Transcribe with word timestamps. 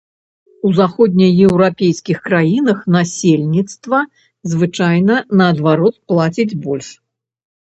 У 0.67 0.69
заходнееўрапейскіх 0.77 2.17
краінах 2.27 2.79
насельніцтва 2.95 3.99
звычайна 4.55 5.15
наадварот 5.43 5.95
плаціць 6.09 6.49
больш. 6.67 6.89